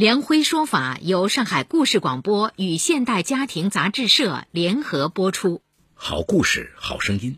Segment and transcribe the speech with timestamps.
[0.00, 5.60] 梁辉说法由上海故事广播与现代家庭杂志社联合播出。
[5.92, 7.36] 好故事，好声音。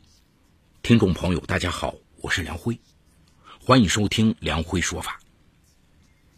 [0.80, 2.78] 听众朋友，大家好，我是梁辉，
[3.58, 5.18] 欢迎收听梁辉说法。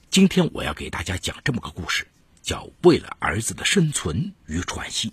[0.08, 2.06] 今天我要给大家讲这么个故事，
[2.40, 5.12] 叫《为了儿子的生存与喘息》。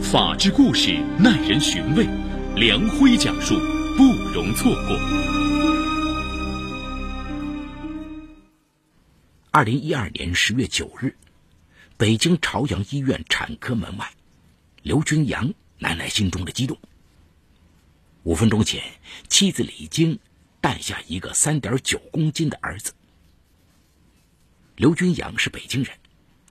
[0.00, 2.06] 法治故事耐人寻味，
[2.54, 3.56] 梁辉讲述
[3.96, 5.35] 不容错过。
[9.56, 11.16] 二零一二年十月九日，
[11.96, 14.12] 北京朝阳医院产科门外，
[14.82, 16.78] 刘军阳奶奶心中的激动。
[18.24, 18.82] 五分钟前，
[19.30, 20.18] 妻子李晶
[20.60, 22.92] 诞下一个三点九公斤的儿子。
[24.76, 25.96] 刘军阳是北京人，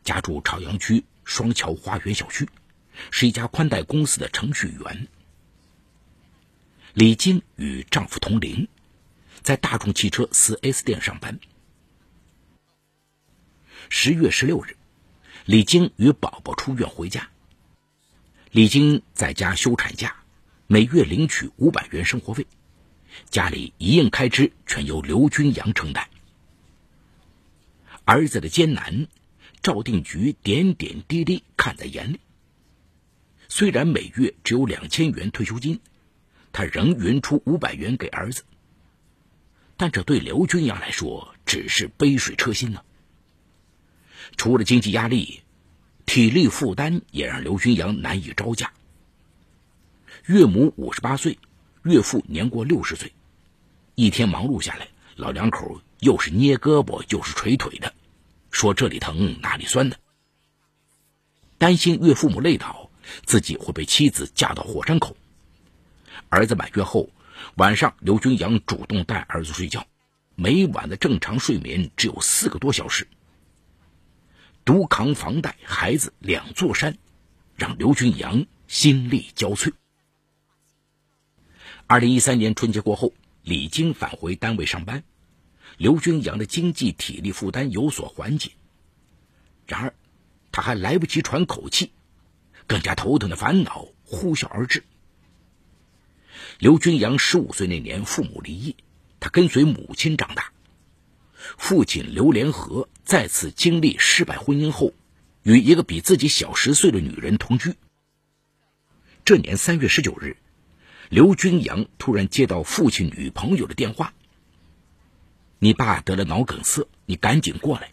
[0.03, 2.49] 家住朝阳区双桥花园小区，
[3.11, 5.07] 是一家宽带公司的程序员。
[6.95, 8.67] 李晶与丈夫同龄，
[9.43, 11.39] 在大众汽车四 S 店上班。
[13.89, 14.75] 十月十六日，
[15.45, 17.29] 李晶与宝宝出院回家。
[18.51, 20.15] 李晶在家休产假，
[20.67, 22.47] 每月领取五百元生活费，
[23.29, 26.09] 家里一应开支全由刘军阳承担。
[28.05, 29.07] 儿子的艰难，
[29.61, 32.19] 赵定菊点点滴滴看在眼里。
[33.47, 35.79] 虽然每月只有两千元退休金，
[36.51, 38.43] 他仍匀出五百元给儿子，
[39.77, 42.81] 但这对刘军阳来说只是杯水车薪呢。
[44.37, 45.41] 除了经济压力，
[46.05, 48.71] 体力负担也让刘军阳难以招架。
[50.25, 51.37] 岳母五十八岁，
[51.83, 53.11] 岳父年过六十岁，
[53.95, 57.93] 一天忙碌下来，老两口又是捏胳膊又是捶腿的，
[58.51, 59.97] 说这里疼那里酸的。
[61.57, 62.89] 担心岳父母累倒，
[63.25, 65.15] 自己会被妻子嫁到火山口。
[66.29, 67.09] 儿子满月后，
[67.55, 69.85] 晚上刘军阳主动带儿子睡觉，
[70.35, 73.07] 每晚的正常睡眠只有四个多小时。
[74.65, 76.97] 独扛房贷，孩子两座山，
[77.55, 79.71] 让刘军阳心力交瘁。
[81.85, 85.03] 二零一三年春节过后，李晶返回单位上班，
[85.77, 88.53] 刘军阳的经济体力负担有所缓解。
[89.67, 89.93] 然而，
[90.51, 91.91] 他还来不及喘口气，
[92.65, 94.83] 更加头疼的烦恼呼啸而至。
[96.57, 98.75] 刘军阳十五岁那年，父母离异，
[99.19, 100.51] 他跟随母亲长大。
[101.57, 104.93] 父亲刘连和再次经历失败婚姻后，
[105.43, 107.75] 与一个比自己小十岁的女人同居。
[109.23, 110.37] 这年三月十九日，
[111.09, 114.13] 刘军阳突然接到父亲女朋友的电话
[115.59, 117.91] ：“你爸得了脑梗塞，你赶紧过来。”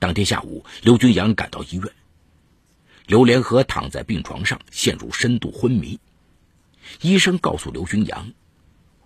[0.00, 1.92] 当天下午，刘军阳赶到医院，
[3.06, 6.00] 刘连和躺在病床上陷入深度昏迷。
[7.00, 8.32] 医生告诉刘军阳，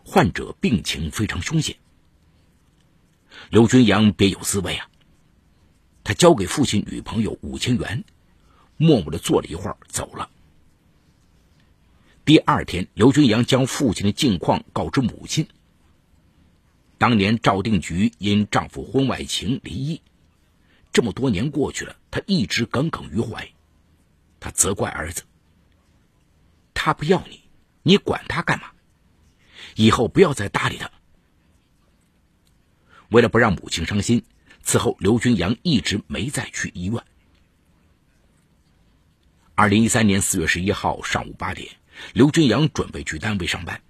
[0.04, 1.76] 患者病情非常凶险。
[3.50, 4.90] 刘军阳别有滋味啊！
[6.04, 8.04] 他交给父亲女朋友五千元，
[8.76, 10.28] 默默的坐了一会儿，走了。
[12.26, 15.48] 第二天，刘军阳将父亲的近况告知母亲。
[16.98, 20.02] 当年赵定菊因丈夫婚外情离异，
[20.92, 23.50] 这么多年过去了，她一直耿耿于怀。
[24.40, 25.22] 她责怪儿子
[26.74, 27.40] ：“他不要你，
[27.82, 28.72] 你管他干嘛？
[29.74, 30.90] 以后不要再搭理他。”
[33.08, 34.22] 为了不让母亲伤心，
[34.62, 37.02] 此后刘军阳一直没再去医院。
[39.54, 41.68] 二零一三年四月十一号上午八点，
[42.12, 43.80] 刘军阳准备去单位上班，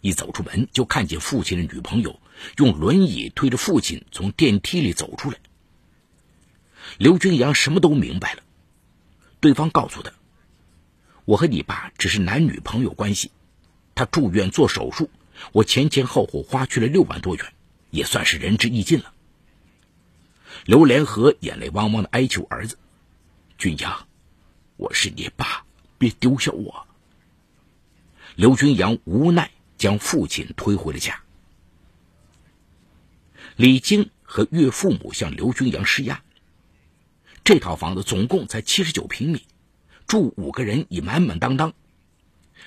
[0.00, 2.18] 一走出门就看见父亲的女朋友
[2.56, 5.38] 用轮椅推着父亲从电梯里走出来。
[6.98, 8.42] 刘军阳什么都明白了，
[9.38, 10.12] 对方告诉他
[11.24, 13.30] ：“我和你爸只是男女朋友关系，
[13.94, 15.08] 他住院做手术，
[15.52, 17.46] 我前前后后花去了六万多元。”
[17.92, 19.12] 也算是仁至义尽了。
[20.64, 22.78] 刘连和眼泪汪汪的哀求儿子
[23.58, 24.08] ：“军阳，
[24.76, 25.64] 我是你爸，
[25.98, 26.86] 别丢下我。”
[28.34, 31.20] 刘军阳无奈将父亲推回了家。
[33.56, 36.22] 李晶和岳父母向刘军阳施压
[37.44, 39.44] ：“这套房子总共才七十九平米，
[40.06, 41.74] 住五个人已满满当当，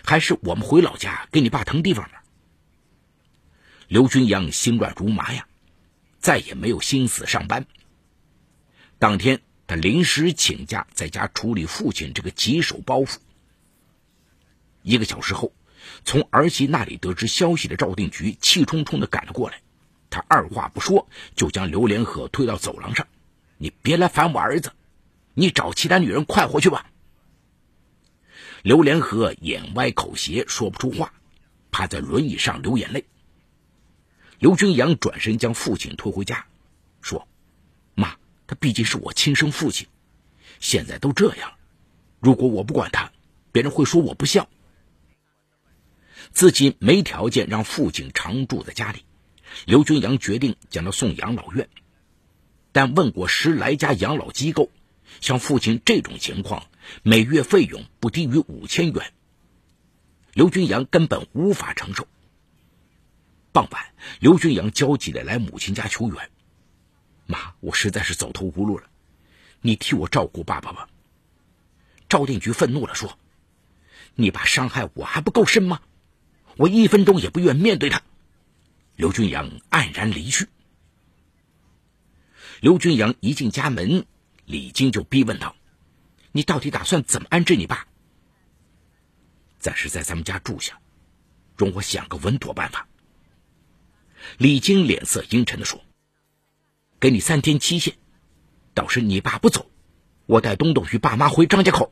[0.04, 2.22] 还是我们回老家给你爸腾地方吧。”
[3.88, 5.48] 刘军阳心乱如麻呀，
[6.20, 7.66] 再也没有心思上班。
[8.98, 13.18] 当天，他临时请假在家处理父亲这个棘手包袱。
[14.82, 15.54] 一个小时后，
[16.04, 19.62] 从儿媳那里得知消息的赵定菊气冲冲的赶了过来，
[20.10, 23.08] 他二话不说就将刘连河推到走廊上
[23.58, 24.72] ：“你别来烦我儿子，
[25.34, 26.90] 你找其他女人快活去吧。”
[28.64, 31.14] 刘连河眼歪口斜，说不出话，
[31.70, 33.06] 趴在轮椅上流眼泪。
[34.46, 36.46] 刘军阳转身将父亲推回家，
[37.02, 37.28] 说
[37.98, 38.16] ：“妈，
[38.46, 39.88] 他毕竟是我亲生父亲，
[40.60, 41.54] 现在都这样，
[42.20, 43.12] 如果我不管他，
[43.52, 44.48] 别人会说我不孝。”
[46.32, 49.04] 自己没条件让父亲常住在家里，
[49.66, 51.68] 刘军阳决定将他送养老院。
[52.72, 54.70] 但问过十来家养老机构，
[55.22, 56.68] 像父亲这种情况，
[57.02, 59.12] 每月费用不低于五千元。
[60.34, 62.08] 刘军阳根本无法承受。
[63.56, 66.30] 傍晚，刘军阳焦急的来母亲家求援
[67.26, 68.90] ：“妈，我实在是走投无路了，
[69.62, 70.90] 你替我照顾爸爸吧。”
[72.10, 73.18] 赵定菊愤怒了，说
[74.16, 75.80] ：“你爸伤害我还不够深吗？”
[76.58, 78.02] 我一分钟也不愿面对他。
[78.98, 80.50] 刘军阳黯然离去。
[82.60, 84.06] 刘军阳一进家门，
[84.44, 85.56] 李晶就逼问道
[86.34, 87.88] ：“你到底打算怎么安置你爸？”
[89.60, 90.78] 暂时在咱们家住下，
[91.56, 92.86] 容我想个稳妥办法。
[94.38, 95.82] 李晶脸色阴沉的说
[97.00, 97.96] ：“给你三天期限，
[98.74, 99.70] 到时你爸不走，
[100.26, 101.92] 我带东东与爸妈回张家口。”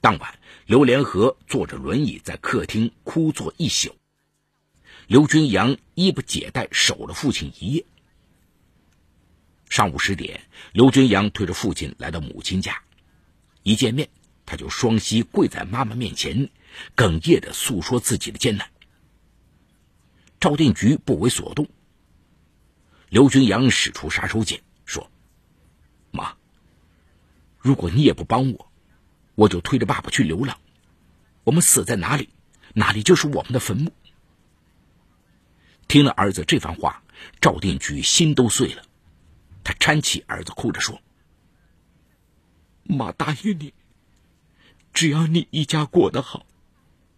[0.00, 0.38] 当晚。
[0.66, 3.94] 刘连河坐着轮椅在客厅哭坐一宿，
[5.06, 7.84] 刘军阳衣不解带守了父亲一夜。
[9.68, 10.40] 上午十点，
[10.72, 12.82] 刘军阳推着父亲来到母亲家，
[13.62, 14.08] 一见面
[14.46, 16.48] 他就双膝跪在妈妈面前，
[16.96, 18.70] 哽咽的诉说自己的艰难。
[20.44, 21.66] 赵定菊不为所动。
[23.08, 25.10] 刘军阳使出杀手锏，说
[26.12, 26.36] ：“妈，
[27.56, 28.70] 如果你也不帮我。”
[29.36, 30.58] 我就推着爸爸去流浪，
[31.44, 32.28] 我们死在哪里，
[32.74, 33.90] 哪里就是我们的坟墓。
[35.88, 37.02] 听了儿子这番话，
[37.40, 38.82] 赵定菊心都碎了，
[39.64, 41.00] 他搀起儿子，哭着说
[42.84, 43.72] ：“妈答应你，
[44.92, 46.44] 只要你一家过得好，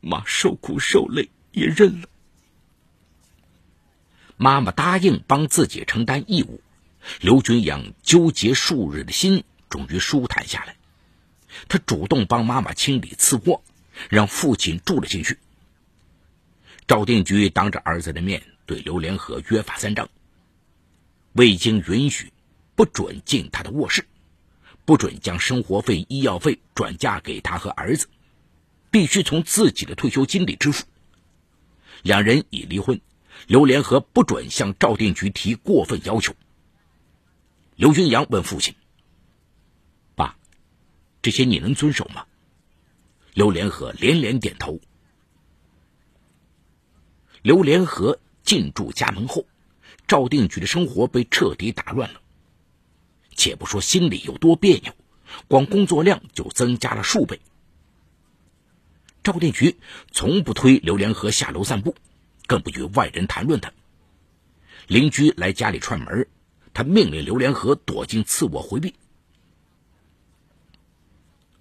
[0.00, 2.08] 妈受苦受累也认了。”
[4.36, 6.60] 妈妈答应帮自己承担义务，
[7.20, 10.76] 刘军阳纠结数日的心终于舒坦下来。
[11.68, 13.62] 他主动帮妈妈清理次卧，
[14.10, 15.38] 让父亲住了进去。
[16.86, 20.08] 赵定菊当着儿子的面对刘连河约法三章：
[21.32, 22.32] 未经允许，
[22.74, 24.06] 不准进他的卧室，
[24.84, 28.06] 不准将生活费、医药费转嫁给他和儿子，
[28.90, 30.84] 必须从自己的退休金里支付。
[32.02, 33.00] 两人已离婚，
[33.46, 36.34] 刘连河不准向赵定菊提过分要求。
[37.76, 38.74] 刘军阳问父亲。
[40.14, 40.36] 爸
[41.22, 42.26] 这些你能遵守吗？
[43.34, 44.80] 刘连河连连点头。
[47.42, 49.46] 刘连河进驻家门后，
[50.06, 52.20] 赵定菊的生活被彻底打乱了。
[53.36, 54.94] 且不说心里有多别扭，
[55.46, 57.40] 光工作量就增加了数倍。
[59.22, 59.76] 赵定菊
[60.10, 61.94] 从不推刘连河下楼散步，
[62.46, 63.72] 更不与外人谈论他。
[64.86, 66.28] 邻居来家里串门，
[66.72, 68.94] 他命令刘连河躲进次卧回避。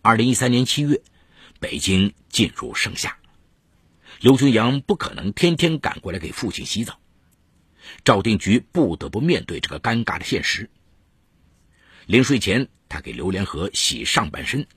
[0.02, 1.02] 二零一三年七月，
[1.60, 3.18] 北京进入盛夏，
[4.22, 7.00] 刘军阳不可能天天赶过来给父亲洗澡，
[8.04, 10.70] 赵定菊不得不面对这个尴尬的现实。
[12.06, 14.68] 临睡前，他给刘连河洗上半身，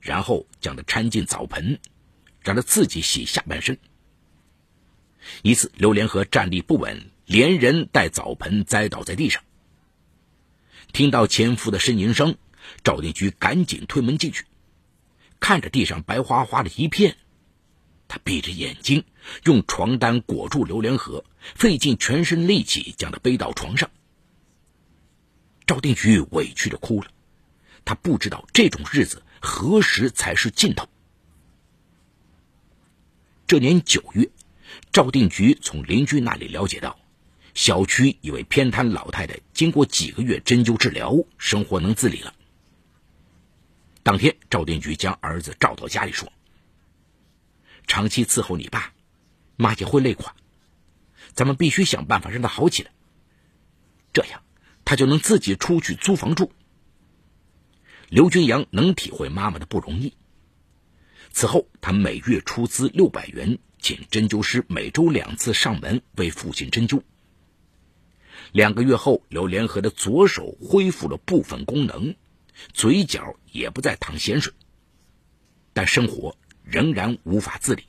[0.00, 1.78] 然后将他搀进澡盆，
[2.40, 3.78] 让他自己洗下半身。
[5.42, 9.42] 一次，刘连河站立不稳，连人带澡盆栽倒在地上。
[10.92, 12.36] 听到前夫的呻吟声，
[12.82, 14.44] 赵定菊赶紧推门进去。
[15.38, 17.16] 看着地上白花花的一片，
[18.08, 19.04] 他闭着眼睛，
[19.44, 23.90] 用床单裹住刘连河，费尽全身力气将他背到床上。
[25.66, 27.08] 赵定菊委屈的哭了，
[27.84, 30.88] 他不知道这种日子何时才是尽头。
[33.46, 34.28] 这年九月，
[34.92, 36.98] 赵定菊从邻居那里了解到，
[37.54, 42.34] 小区一位偏瘫老太太经过几个月针灸治疗，生活能自理了。
[44.02, 46.32] 当天，赵定菊将儿子召到家里说
[47.86, 48.92] ：“长期伺候你爸，
[49.56, 50.34] 妈也会累垮，
[51.34, 52.90] 咱们必须想办法让他好起来，
[54.12, 54.42] 这样
[54.84, 56.52] 他就能自己出去租房住。”
[58.08, 60.14] 刘军阳能体会妈妈的不容易。
[61.30, 67.02] 此后，他每月出资六百元，请针灸师每周两次上门为父亲针灸。
[68.52, 72.14] 两个月后，刘连河的左手恢复了部分功能，
[72.72, 74.52] 嘴角也不再淌咸水，
[75.72, 77.84] 但生活仍然无法自理。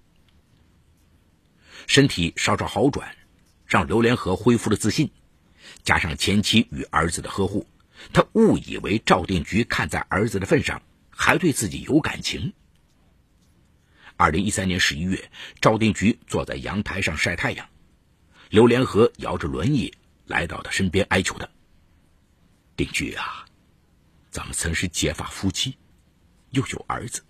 [1.88, 3.16] 身体稍稍好转，
[3.66, 5.10] 让刘连河恢复了自信，
[5.84, 7.66] 加上前妻与儿子的呵护，
[8.14, 12.54] 他误以为赵定菊看在儿子的份上，还对自己有感情。
[14.22, 17.68] 二零一三年十一月，赵定菊坐在阳台上晒太阳，
[18.52, 19.92] 刘连河摇着轮椅。
[20.28, 21.50] 来到他身边，哀求他
[22.78, 23.48] ：“定居啊，
[24.30, 25.76] 咱们曾是结发夫妻，
[26.52, 27.24] 又有儿子，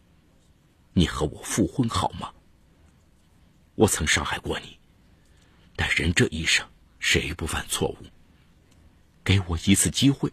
[0.92, 2.34] 你和我复婚好吗？
[3.76, 4.78] 我曾伤害过你，
[5.78, 6.68] 但人这一生
[7.00, 7.98] 谁不犯错误？
[9.24, 10.30] 给我一次机会，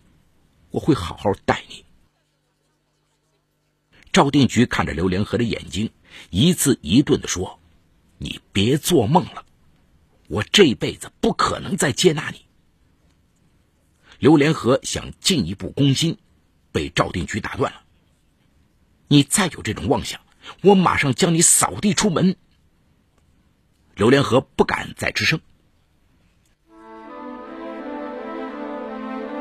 [0.71, 1.85] 我会好好待你。”
[4.11, 5.89] 赵定菊看着刘连河的眼睛，
[6.31, 7.61] 一字一顿的说
[8.19, 9.45] ：“你别做梦了，
[10.29, 12.45] 我这辈子不可能再接纳你。”
[14.19, 16.19] 刘连河想进一步攻心，
[16.73, 17.83] 被赵定菊打断了。
[19.07, 20.21] 你再有这种妄想，
[20.63, 22.37] 我马上将你扫地出门。
[23.95, 25.41] 刘连河不敢再吱声。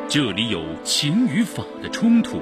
[0.09, 2.41] 这里有情与法的冲突，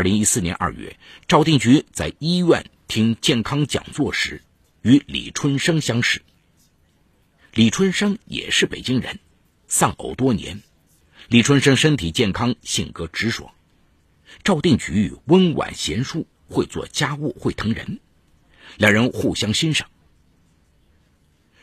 [0.00, 4.40] 二零一四年二月，赵定菊在医院听健康讲座时，
[4.80, 6.22] 与李春生相识。
[7.52, 9.18] 李春生也是北京人，
[9.68, 10.62] 丧偶多年。
[11.28, 13.52] 李春生身体健康，性格直爽。
[14.42, 18.00] 赵定菊温婉贤淑，会做家务，会疼人，
[18.78, 19.90] 两人互相欣赏。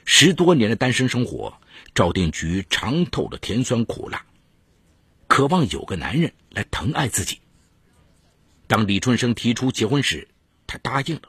[0.06, 1.60] 十多年的单身生活，
[1.96, 4.28] 赵定菊尝透了甜酸苦辣，
[5.26, 7.40] 渴望有个男人来疼爱自己。
[8.68, 10.28] 当李春生提出结婚时，
[10.68, 11.24] 他答应了。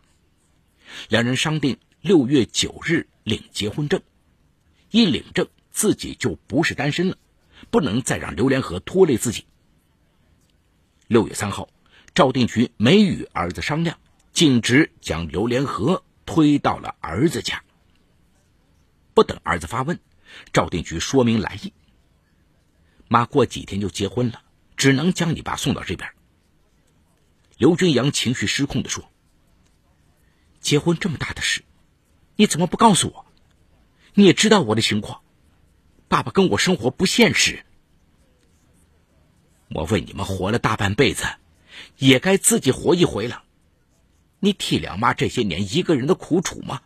[1.09, 4.03] 两人商定六月九日领结婚证。
[4.91, 7.17] 一领证，自己就不是单身了，
[7.71, 9.45] 不能再让刘连河拖累自己。
[11.07, 11.69] 六月三号，
[12.15, 13.99] 赵定菊没与儿子商量，
[14.33, 17.63] 径直将刘连河推到了儿子家。
[19.15, 20.01] 不等儿子发问，
[20.53, 21.73] 赵定菊说明来意
[23.09, 24.43] ：“妈过几天就结婚了，
[24.77, 26.11] 只能将你爸送到这边。”
[27.59, 29.11] 刘军阳情绪失控的说
[30.61, 31.65] ：“结婚这么大的事，
[32.37, 33.27] 你怎么不告诉我？”
[34.15, 35.21] 你也知道我的情况，
[36.09, 37.65] 爸爸跟我生活不现实。
[39.71, 41.25] 我为你们活了大半辈子，
[41.99, 43.45] 也该自己活一回了。
[44.41, 46.83] 你体谅妈这些年一个人的苦楚吗？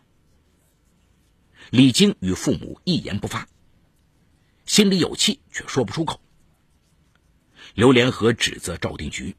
[1.69, 3.47] 李晶与父母一言不发，
[4.65, 6.19] 心里有气却说不出口。
[7.73, 9.35] 刘连和指责赵定菊：“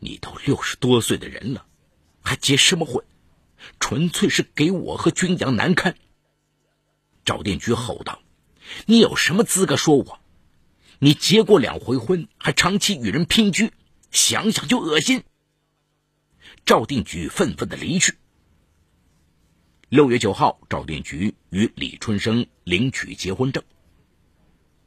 [0.00, 1.66] 你都六十多岁的人了，
[2.22, 3.04] 还结什么婚？
[3.78, 5.94] 纯粹是给我和军阳难堪。”
[7.24, 8.22] 赵定菊吼道
[8.86, 10.20] ：“你有什么资格说我？
[10.98, 13.72] 你结过两回婚，还长期与人姘居，
[14.10, 15.22] 想想就恶心。”
[16.66, 18.14] 赵定菊愤愤的离去。
[19.88, 23.62] 六月九号，赵定菊与李春生领取结婚证。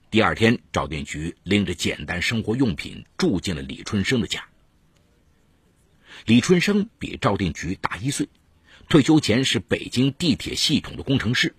[0.09, 4.47] 第二天，赵定菊拎着简单生活用品住进了李春生的家。
[6.25, 8.29] 李春生比赵定菊大一岁，
[8.87, 11.53] 退休前是北京地铁系统的工程师。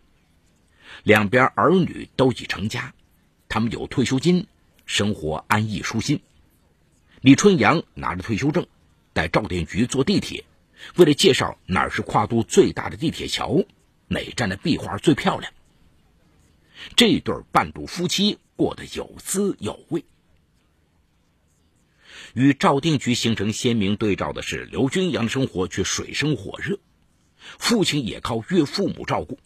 [1.03, 2.95] 两边儿女都已成家，
[3.49, 4.47] 他们有退休金，
[4.87, 6.21] 生活安逸舒心。
[7.21, 8.67] 李春阳拿着退休证，
[9.13, 10.45] 带赵定菊坐地铁，
[10.97, 13.65] 为了介绍哪儿是跨度最大的地铁桥，
[14.09, 15.53] 哪站的壁画最漂亮。
[16.97, 20.07] 这对半路夫妻过得有滋有味。
[22.35, 26.79] 与赵定菊形成鲜明对照的是，刘军阳的生活却水深火热，
[27.39, 29.39] 父亲也靠岳父母照顾。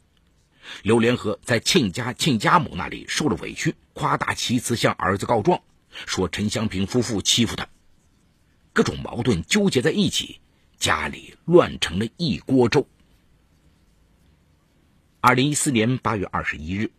[0.83, 5.63] 刘连河在亲家、亲家母那里受了委屈，夸大其词向儿子告状，
[6.07, 7.69] 说陈香平夫妇欺负他，
[8.73, 10.41] 各种矛盾纠结在一起，
[10.79, 12.87] 家里乱成了一锅粥。
[15.21, 16.91] 二零一四年八月二十一日，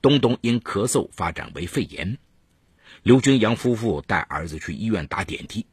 [0.00, 2.18] 东东因咳嗽发展为肺炎，
[3.02, 5.66] 刘军阳夫妇带儿子去医院打点滴，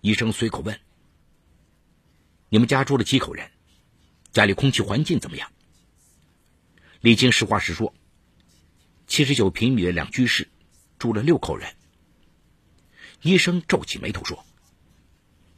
[0.00, 0.80] 医生随口问
[2.48, 3.50] ：“你们家住了几口人？”
[4.32, 5.50] 家里空气环境怎么样？
[7.00, 7.94] 李晶实话实说：
[9.06, 10.48] 七十九平米的两居室，
[10.98, 11.74] 住了六口人。
[13.22, 14.44] 医生皱起眉头说：“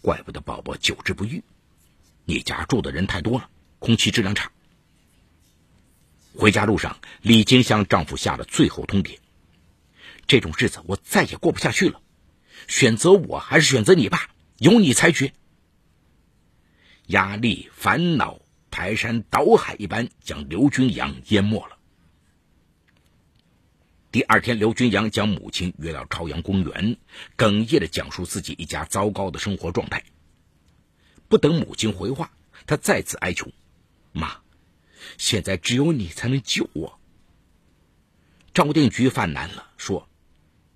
[0.00, 1.42] 怪不得宝宝久治不愈，
[2.24, 4.50] 你家住的人太多了，空气质量差。”
[6.36, 9.18] 回家路上，李晶向丈夫下了最后通牒
[10.28, 12.00] ：“这种日子我再也过不下去了，
[12.68, 15.32] 选择我还是选择你爸，由你裁决。”
[17.08, 21.78] 压力、烦恼排山倒海一般将刘军阳淹没了。
[24.12, 26.98] 第二天，刘军阳将母亲约到朝阳公园，
[27.36, 30.04] 哽咽的讲述自己一家糟糕的生活状态。
[31.28, 32.30] 不等母亲回话，
[32.66, 33.50] 他再次哀求
[34.12, 34.40] ：“妈，
[35.16, 36.98] 现在只有你才能救我。”
[38.52, 40.08] 赵定菊犯难了，说：“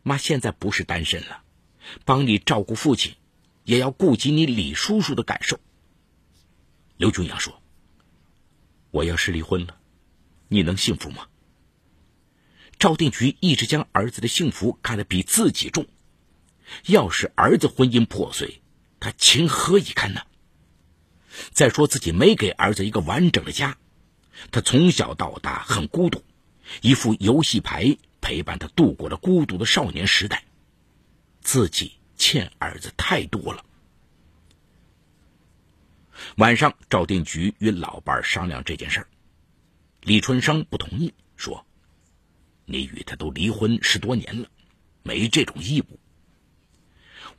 [0.02, 1.42] 妈，现在不是单身了，
[2.04, 3.14] 帮你照顾父亲，
[3.64, 5.59] 也要顾及你李叔叔的感受。”
[6.97, 7.62] 刘军阳说
[8.90, 9.78] ：“我要是离婚了，
[10.49, 11.26] 你能幸福吗？”
[12.78, 15.87] 赵定菊一直将儿子的幸福看得比自己重。
[16.87, 18.61] 要是儿子婚姻破碎，
[18.99, 20.23] 他情何以堪呢？
[21.52, 23.78] 再说自己没给儿子一个完整的家，
[24.50, 26.25] 他从小到大很孤独，
[26.80, 30.44] 一副游戏牌陪伴他度过了孤独的少年时代，
[31.42, 33.62] 自己欠儿子太多了。
[36.36, 39.08] 晚上，赵定菊与老伴商量这件事儿，
[40.00, 41.66] 李春生不同意，说。
[42.64, 44.48] 你与他都离婚十多年了，
[45.02, 45.98] 没这种义务。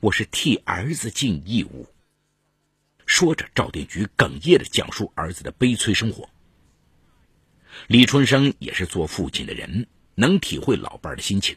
[0.00, 1.88] 我是替儿子尽义务。
[3.06, 6.28] 说着，赵定菊哽咽的讲述儿子的悲催生活。
[7.86, 11.56] 李春生也是做父亲的人，能体会老伴儿的心情，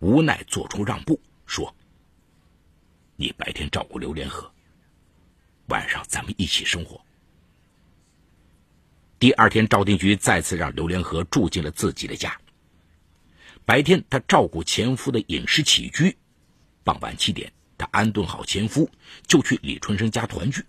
[0.00, 1.74] 无奈做出让步，说
[3.16, 4.50] ：“你白天照顾刘连河，
[5.66, 7.00] 晚上咱们一起生活。”
[9.18, 12.40] 第二天，赵定菊再次让刘连河住进了自己的家。
[13.64, 16.10] 白天，她照顾前夫的饮食起居；
[16.84, 18.88] 傍晚七点，她安顿好前夫，
[19.26, 20.64] 就去李春生家团聚。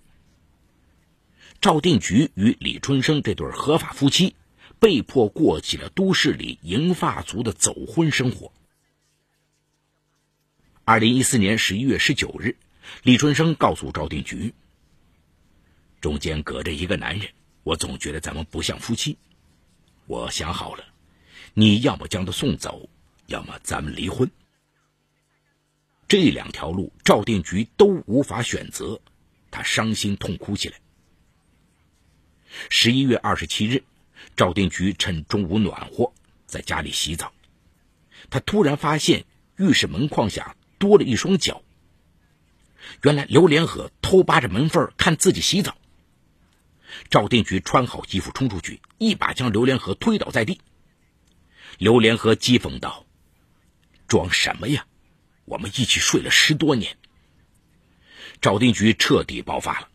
[1.62, 4.36] 赵定菊与李春生这对合法夫妻，
[4.80, 8.52] 被迫过起了都市里银发族的走婚生活。
[10.84, 12.58] 二零一四年十一月十九日，
[13.04, 14.54] 李春生告诉赵定菊
[16.02, 17.30] ：“中间隔着一个男人，
[17.64, 19.18] 我总觉得咱们不像夫妻。
[20.08, 20.86] 我想好了。”
[21.56, 22.90] 你要么将他送走，
[23.26, 24.30] 要么咱们离婚。
[26.08, 29.02] 这两条路，赵定菊都无法选择，
[29.50, 30.80] 他伤心痛哭起来。
[32.70, 33.84] 十一月二十七日，
[34.36, 36.14] 赵定菊趁中午暖和，
[36.46, 37.34] 在家里洗澡，
[38.30, 39.26] 他突然发现
[39.58, 41.62] 浴室门框下多了一双脚。
[43.04, 45.78] 原来刘连河偷扒着门缝看自己洗澡。
[47.10, 50.60] 赵定菊穿好衣服冲出去，一把将刘连河推倒在地。
[51.78, 53.06] 刘连河讥讽道
[54.08, 54.88] ：“装什么呀？
[55.46, 56.98] 我们一起睡了十多年。”
[58.42, 59.90] 赵定菊彻底爆发了，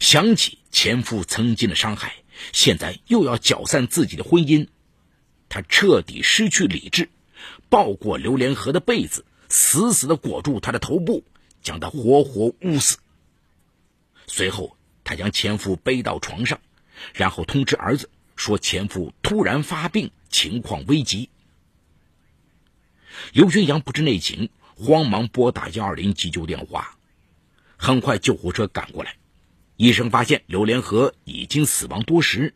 [0.00, 2.19] 想起前夫曾经的伤害，
[2.52, 4.68] 现在又要搅散自己的婚姻，
[5.48, 7.08] 他彻底失去理智，
[7.68, 11.24] 抱过刘连河的被子，死死的裹住他的头部，
[11.62, 12.98] 将他活活捂死。
[14.26, 16.60] 随后，他将前夫背到床上，
[17.14, 20.10] 然后通知儿子说前夫突然发病。
[20.32, 21.28] 情况危急，
[23.32, 26.96] 刘军阳不知内情，慌忙拨打幺二零急救电话。
[27.76, 29.16] 很快，救护车赶过来，
[29.80, 32.52] 医生发现刘连河已经死亡多时，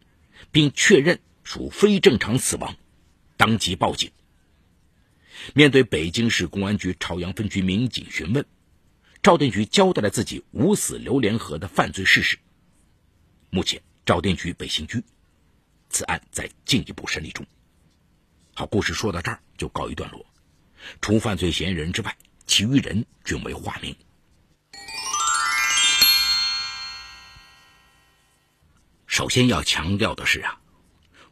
[0.52, 2.76] 并确认属非正常死亡，
[3.38, 4.10] 当即报警。
[5.54, 8.44] 面对北京市公安局朝阳分局民警询问，
[9.22, 12.38] 赵定菊交代了自己捂死刘连河的犯罪事实。
[13.48, 15.02] 目前，赵定菊被刑拘，
[15.88, 17.46] 此案在进一步审理中。
[18.52, 20.26] 好，故事说到这儿就告一段落。
[21.00, 23.96] 除犯罪嫌疑人之外，其余人均为化名。
[29.14, 30.58] 首先要强调的是啊，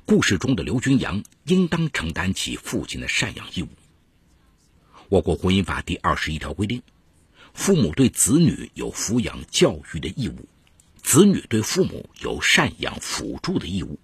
[0.06, 3.68] 故事中的刘军阳应当承担起父亲的赡养义务。
[5.08, 6.80] 我国婚姻法第二十一条规定，
[7.54, 10.46] 父母对子女有抚养教育的义务，
[11.02, 13.98] 子女对父母有赡养辅助的义务，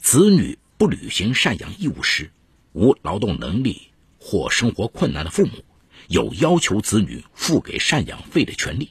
[0.00, 0.58] 子女。
[0.76, 2.32] 不履行赡养义务时，
[2.72, 5.64] 无劳动能力或生活困难的父母，
[6.08, 8.90] 有要求子女付给赡养费的权利。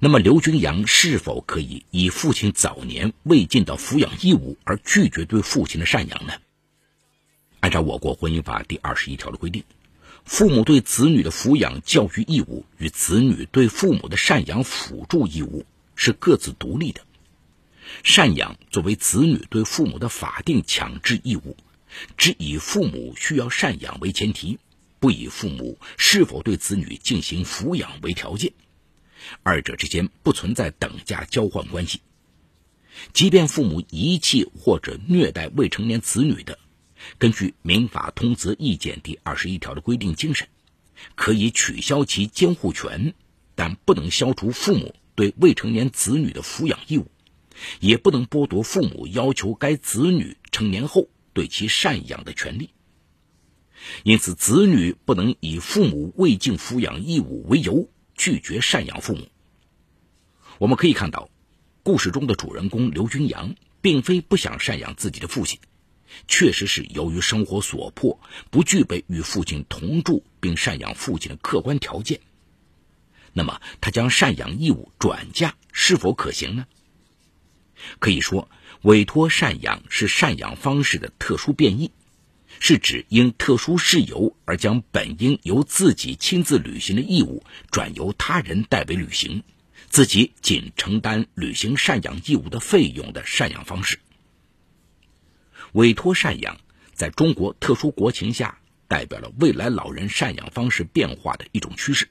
[0.00, 6.32] 那么，刘军阳是否可以以父亲早年未尽到抚养义务而拒绝对父亲的赡养呢？
[7.60, 9.64] 按照我国婚姻法第二十一条的规定，
[10.24, 17.00] 父母对子女的抚养教育义务与子女对父母的赡养辅助义务是各自独立的。
[18.02, 21.56] 赡养作为子女对父母的法定强制义务，
[22.16, 24.58] 只以父母需要赡养为前提，
[24.98, 28.52] 不以父母是否对子女进行抚养为条件。
[29.42, 32.00] 二者之间不存在等价交换关系。
[33.12, 36.58] 即便父母遗弃或者虐待未成年子女的，
[37.18, 40.46] 根据《民法通则意见》第二十一条的规定精神，
[41.16, 43.14] 可以取消其监护权，
[43.54, 47.10] 但不能消除父母对未成年子女的抚养义务，
[47.80, 52.70] 也不能剥夺父母要求该子女成年后对其赡养的权利。
[54.04, 59.28] 因此，子女不能以父母未尽抚养义务为由拒绝赡养父母。
[60.58, 61.28] 我们可以看到，
[61.82, 65.58] 故事中的主人公刘军阳并非不想赡养自己的父亲。
[66.28, 72.20] 确实是由于生活所迫，不具备与父亲同住并赡养父亲的客观条件。
[73.32, 76.66] 那么，他将赡养义务转嫁是否可行呢？
[77.98, 78.48] 可以说，
[78.82, 81.90] 委托赡养是赡养方式的特殊变异，
[82.60, 89.42] 是指因特殊事由而将本应由自己亲自履行的义务转由他人代为履行，
[89.88, 93.98] 自己仅承担履行赡养义务的费用的赡养方式。
[95.72, 96.58] 委托赡养
[96.92, 102.08] 在中国特殊国情下，代表了未来老人赡养方式变化的一种趋势。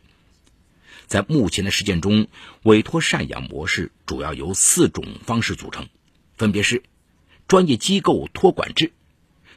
[1.07, 2.27] 在目前的实践中，
[2.63, 5.87] 委托赡养模式主要由四种方式组成，
[6.37, 6.83] 分别是
[7.47, 8.93] 专业机构托管制、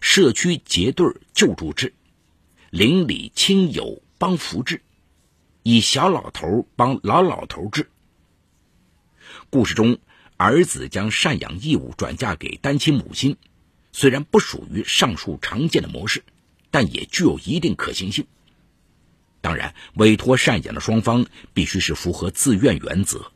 [0.08, 1.92] 社区结对救助制、
[2.70, 4.80] 邻里亲友帮扶制、
[5.64, 7.90] 以小老头帮老老头制。
[9.50, 9.98] 故事中，
[10.36, 13.36] 儿子将赡养义务转嫁给单亲母亲。
[13.92, 16.22] 虽然不属于上述常见的模式，
[16.70, 18.28] 但也具有一定可行性。
[19.40, 23.32] 当然，委托赡养的双方必须是符合自愿原则。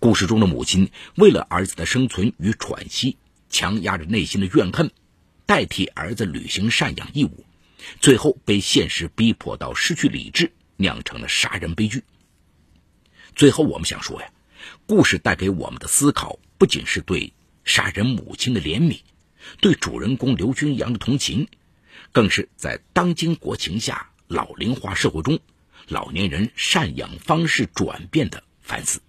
[0.00, 3.16] 故事中的母亲为了儿子的生存与喘息，
[3.48, 4.90] 强压着内心的怨恨，
[5.52, 7.44] 代替儿子履行赡养义务，
[8.00, 12.04] 最后被现实逼迫到失去理智，酿成了杀人悲剧。
[13.36, 14.30] 最后，我们想说呀，
[14.86, 17.34] 故事带给我们的思考，不仅是对
[17.66, 19.00] 杀人母亲的怜悯。
[19.60, 21.46] 对主人公刘军阳的同情，
[22.12, 25.38] 更是在当今国情下老龄化社会中，
[25.86, 29.02] 老年人赡养方式转变的反思。